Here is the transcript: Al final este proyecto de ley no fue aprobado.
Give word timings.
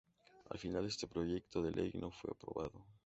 Al 0.49 0.57
final 0.57 0.87
este 0.87 1.05
proyecto 1.05 1.61
de 1.61 1.69
ley 1.69 1.91
no 1.93 2.09
fue 2.09 2.31
aprobado. 2.33 2.87